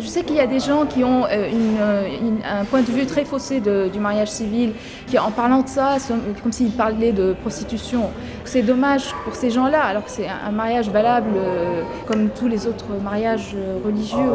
[0.00, 3.04] Je sais qu'il y a des gens qui ont euh, une, un point de vue
[3.04, 4.72] très faussé du mariage civil,
[5.08, 5.96] qui en parlant de ça,
[6.42, 8.10] comme s'ils parlaient de prostitution.
[8.44, 11.36] C'est dommage pour ces gens-là, alors que c'est un mariage valable
[12.06, 14.32] comme tous les autres mariages religieux.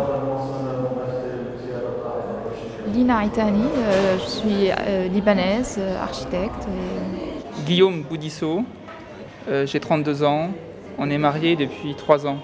[2.94, 3.64] Lina Itani,
[4.20, 4.70] je suis
[5.14, 6.68] libanaise, architecte.
[7.66, 8.64] Guillaume Boudisso,
[9.66, 10.50] j'ai 32 ans,
[10.98, 12.38] on est mariés depuis 3 ans.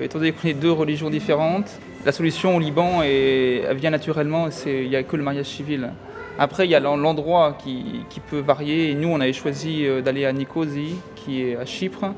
[0.00, 1.70] Étant donné qu'on est deux religions différentes,
[2.06, 5.90] la solution au Liban vient naturellement, il n'y a que le mariage civil.
[6.38, 8.90] Après, il y a l'endroit qui, peut varier.
[8.90, 12.12] Et nous, on avait choisi euh, d'aller à Nicosie, qui est à Chypre.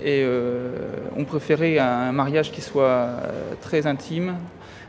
[0.00, 0.76] Et euh,
[1.16, 4.36] on préférait un mariage qui soit euh, très intime.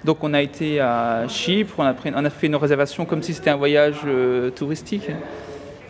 [0.03, 3.33] Donc on a été à Chypre, on a, on a fait nos réservations comme si
[3.33, 4.01] c'était un voyage
[4.53, 5.09] touristique.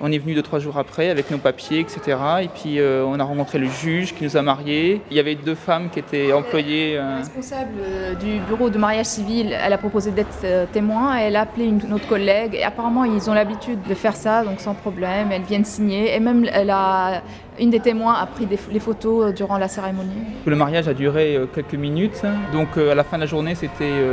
[0.06, 2.18] On est venu deux, trois jours après avec nos papiers, etc.
[2.42, 5.02] Et puis euh, on a rencontré le juge qui nous a mariés.
[5.10, 6.96] Il y avait deux femmes qui étaient employées.
[6.96, 11.16] La euh, responsable euh, du bureau de mariage civil, elle a proposé d'être témoin.
[11.16, 12.54] Elle a appelé une, autre collègue.
[12.54, 15.32] Et apparemment, ils ont l'habitude de faire ça, donc sans problème.
[15.32, 16.14] Elles viennent signer.
[16.14, 17.22] Et même, elle a,
[17.58, 20.12] une des témoins a pris des, les photos durant la cérémonie.
[20.46, 22.24] Le mariage a duré quelques minutes.
[22.52, 24.04] Donc à la fin de la journée, c'était.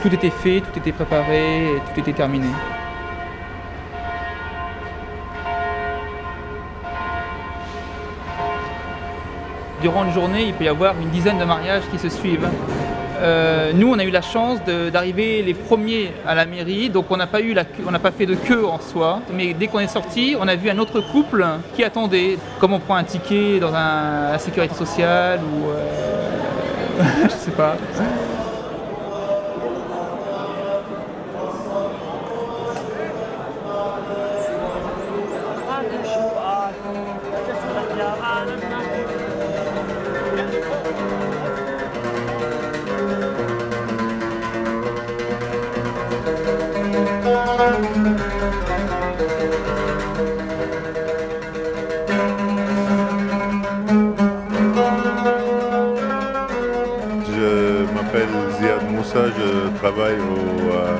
[0.00, 2.48] tout était fait, tout était préparé, tout était terminé.
[9.80, 12.48] Durant une journée, il peut y avoir une dizaine de mariages qui se suivent.
[13.20, 14.60] Euh, nous, on a eu la chance
[14.92, 17.40] d'arriver les premiers à la mairie, donc on n'a pas,
[18.02, 19.20] pas fait de queue en soi.
[19.34, 22.38] Mais dès qu'on est sorti, on a vu un autre couple qui attendait.
[22.60, 25.70] Comme on prend un ticket dans la sécurité sociale ou.
[25.70, 27.76] Euh, je sais pas.
[59.48, 60.96] Je travaille au euh,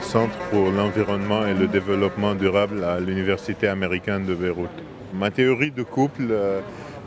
[0.00, 4.70] Centre pour l'environnement et le développement durable à l'Université américaine de Beyrouth.
[5.12, 6.60] Ma théorie de couple euh,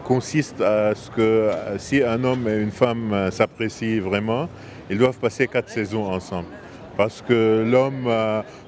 [0.03, 4.49] consiste à ce que euh, si un homme et une femme s'apprécient vraiment,
[4.89, 6.49] ils doivent passer quatre saisons ensemble.
[6.95, 8.07] Parce que l'homme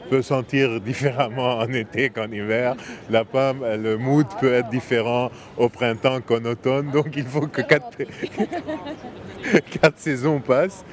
[0.10, 2.76] peut sentir différemment en été qu'en hiver.
[3.12, 6.90] La femme, le mood peut être différent au printemps qu'en automne.
[6.90, 7.98] Donc il faut que quatre
[9.98, 10.84] saisons passent.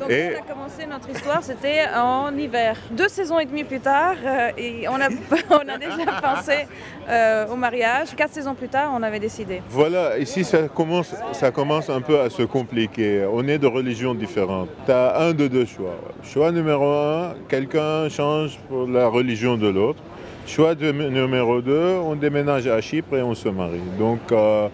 [0.00, 0.32] Donc et...
[0.34, 2.76] on a commencé notre histoire, c'était en hiver.
[2.90, 5.08] Deux saisons et demie plus tard, euh, et on a,
[5.50, 6.66] on a déjà pensé
[7.08, 8.16] euh, au mariage.
[8.16, 9.60] Quatre saisons plus tard, on avait décidé.
[9.68, 13.26] Voilà, ici ça commence, ça commence un peu à se compliquer.
[13.30, 14.70] On est de religions différentes.
[14.86, 15.96] Tu as un de deux choix.
[16.24, 20.02] Choix numéro un, quelqu'un change pour la religion de l'autre.
[20.46, 23.82] Choix de, numéro deux, on déménage à Chypre et on se marie.
[23.98, 24.20] Donc...
[24.32, 24.68] Euh...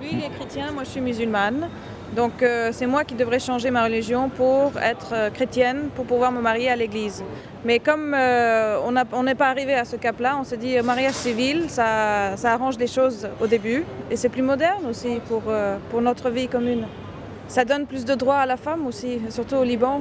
[0.00, 1.68] Lui, il est chrétien, moi je suis musulmane.
[2.14, 6.30] Donc euh, c'est moi qui devrais changer ma religion pour être euh, chrétienne, pour pouvoir
[6.30, 7.24] me marier à l'église.
[7.64, 8.78] Mais comme euh,
[9.12, 12.86] on n'est pas arrivé à ce cap-là, on s'est dit mariage civil, ça, arrange les
[12.86, 15.42] choses au début et c'est plus moderne aussi pour,
[15.90, 16.86] pour notre vie commune.
[17.48, 20.00] Ça donne plus de droits à la femme aussi, surtout au Liban.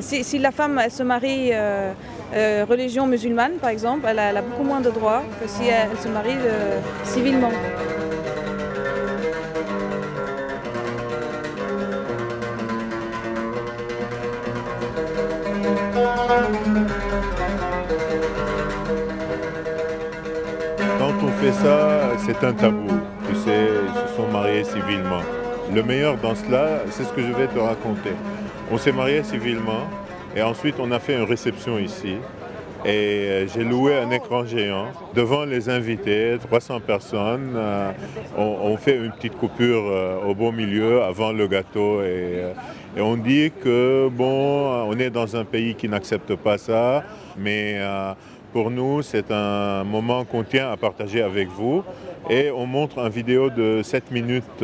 [0.00, 1.52] Si, la femme se marie
[2.66, 6.38] religion musulmane par exemple, elle a, beaucoup moins de droits que si elle se marie
[7.04, 7.52] civilement.
[21.50, 22.86] Ça, c'est un tabou.
[23.28, 25.22] Ils se sont mariés civilement.
[25.74, 28.12] Le meilleur dans cela, c'est ce que je vais te raconter.
[28.70, 29.88] On s'est mariés civilement
[30.36, 32.16] et ensuite on a fait une réception ici.
[32.84, 37.54] Et euh, j'ai loué un écran géant devant les invités, 300 personnes.
[37.56, 37.90] Euh,
[38.36, 42.42] on, fait une petite coupure euh, au beau milieu avant le gâteau et,
[42.96, 47.04] et, on dit que bon, on est dans un pays qui n'accepte pas ça,
[47.38, 47.80] mais
[48.52, 51.82] pour nous c'est un moment qu'on tient à partager avec vous
[52.30, 54.62] et on montre une vidéo de 7 minutes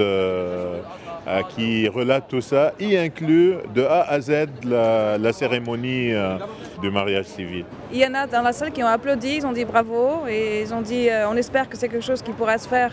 [1.29, 6.38] euh, qui relate tout ça, y inclut de A à Z la, cérémonie euh,
[6.81, 7.67] du mariage civil.
[7.93, 10.62] Il y en a dans la salle qui ont applaudi, ils ont dit bravo et
[10.62, 12.93] ils ont dit euh, on espère que c'est quelque chose qui pourra se faire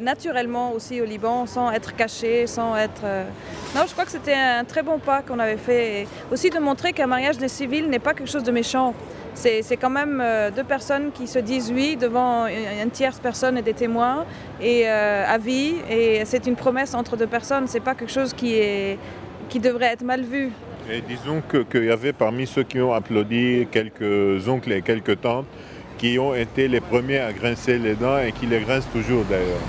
[0.00, 3.02] naturellement aussi au Liban sans être caché, sans être...
[3.74, 6.06] Non, je crois que c'était un très bon pas qu'on avait fait.
[6.30, 8.94] Aussi de montrer qu'un mariage des civils n'est pas quelque chose de méchant
[9.34, 13.62] c'est quand même euh, deux personnes qui se disent oui devant une tierce personne et
[13.62, 14.24] des témoins
[14.60, 15.74] et euh, à vie.
[15.90, 17.66] Et c'est une promesse entre deux personnes.
[17.66, 18.98] C'est pas quelque chose qui est
[19.48, 20.50] qui devrait être mal vu.
[20.90, 25.46] Et disons qu'il y avait parmi ceux qui ont applaudi quelques oncles et quelques tantes
[25.98, 29.60] qui ont été les premiers à grincer les dents et qui les grincent toujours d'ailleurs.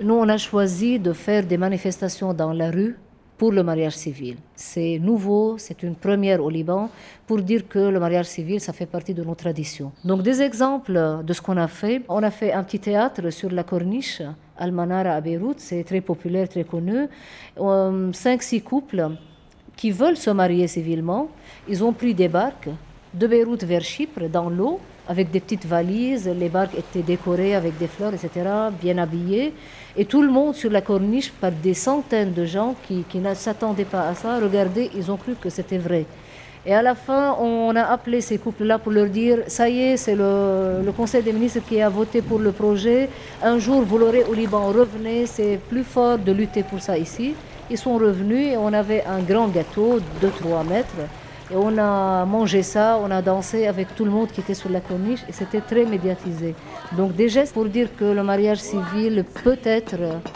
[0.00, 2.96] Nous, on a choisi de faire des manifestations dans la rue
[3.36, 4.36] pour le mariage civil.
[4.54, 6.88] C'est nouveau, c'est une première au Liban
[7.26, 9.90] pour dire que le mariage civil, ça fait partie de nos traditions.
[10.04, 12.02] Donc des exemples de ce qu'on a fait.
[12.08, 14.22] On a fait un petit théâtre sur la corniche,
[14.56, 17.08] Al-Manara à Beyrouth, c'est très populaire, très connu.
[17.58, 19.08] Euh, cinq, six couples
[19.76, 21.28] qui veulent se marier civilement,
[21.68, 22.70] ils ont pris des barques
[23.14, 26.30] de Beyrouth vers Chypre dans l'eau avec des petites valises.
[26.38, 28.30] Les barques étaient décorées avec des fleurs, etc.,
[28.80, 29.54] bien habillées.
[29.96, 33.84] Et tout le monde sur la corniche, par des centaines de gens qui, ne s'attendaient
[33.84, 36.04] pas à ça, regardez, ils ont cru que c'était vrai.
[36.66, 39.96] Et à la fin, on a appelé ces couples-là pour leur dire, ça y est,
[39.96, 43.08] c'est le, le, Conseil des ministres qui a voté pour le projet.
[43.42, 47.34] Un jour, vous l'aurez au Liban, revenez, c'est plus fort de lutter pour ça ici.
[47.70, 50.96] Ils sont revenus et on avait un grand gâteau de 3 mètres.
[51.51, 54.69] Et on a mangé ça, on a dansé avec tout le monde qui était sur
[54.69, 56.55] la corniche et c'était très médiatisé.
[56.93, 59.95] Donc des gestes pour dire que le mariage civil peut être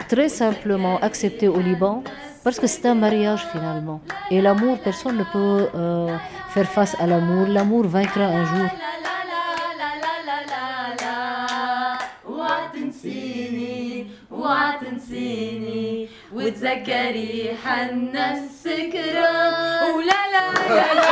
[0.09, 2.03] très simplement accepté au Liban
[2.44, 4.00] parce que c'est un mariage finalement.
[4.31, 6.15] Et l'amour, personne ne peut euh,
[6.50, 7.47] faire face à l'amour.
[7.47, 8.69] L'amour vaincra un jour.
[16.33, 19.27] وتذكري حن السكرة
[20.74, 21.08] Yeah.